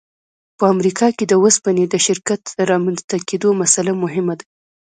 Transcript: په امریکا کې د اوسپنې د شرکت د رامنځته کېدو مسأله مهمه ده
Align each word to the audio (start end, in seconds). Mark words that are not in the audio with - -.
په 0.57 0.63
امریکا 0.73 1.07
کې 1.17 1.25
د 1.27 1.33
اوسپنې 1.41 1.83
د 1.89 1.95
شرکت 2.05 2.41
د 2.57 2.59
رامنځته 2.71 3.15
کېدو 3.29 3.49
مسأله 3.61 3.93
مهمه 4.03 4.33
ده 4.39 4.45